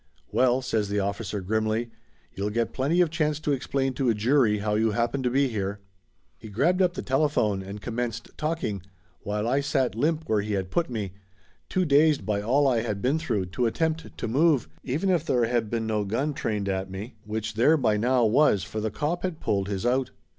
"Well," 0.31 0.63
says 0.63 0.89
the 0.89 0.99
officer 0.99 1.41
grimly, 1.41 1.91
"you'll 2.33 2.49
get 2.49 2.73
plenty 2.73 3.01
of 3.01 3.11
chance 3.11 3.39
to 3.41 3.51
explain 3.51 3.93
to 3.93 4.09
a 4.09 4.15
jury 4.15 4.57
how 4.57 4.73
you 4.73 4.93
happened 4.93 5.23
to 5.25 5.29
be 5.29 5.47
here!" 5.49 5.79
He 6.39 6.49
grabbed 6.49 6.81
up 6.81 6.95
the 6.95 7.03
telephone 7.03 7.63
ard 7.63 7.81
commenced 7.81 8.31
talking, 8.35 8.81
while 9.19 9.47
I 9.47 9.61
sat 9.61 9.93
limp 9.93 10.23
where 10.25 10.41
he 10.41 10.53
had 10.53 10.71
put 10.71 10.89
me, 10.89 11.11
too 11.69 11.85
dazed 11.85 12.25
by 12.25 12.41
all 12.41 12.67
I 12.67 12.79
had 12.81 12.99
been 12.99 13.19
through 13.19 13.45
to 13.53 13.67
attempt 13.67 14.17
to 14.17 14.27
move, 14.27 14.67
even 14.83 15.11
if 15.11 15.23
there 15.23 15.45
had 15.45 15.69
been 15.69 15.85
no 15.85 16.03
gun 16.03 16.33
trained 16.33 16.67
at 16.67 16.89
me, 16.89 17.13
which 17.23 17.53
there 17.53 17.77
by 17.77 17.95
now 17.95 18.25
was, 18.25 18.63
for 18.63 18.81
the 18.81 18.89
cop 18.89 19.21
had 19.21 19.39
pulled 19.39 19.67
his 19.67 19.85
out. 19.85 20.09